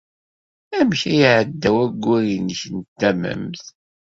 [0.77, 3.63] Amek ay iɛedda wayyur-nnek n tamemt?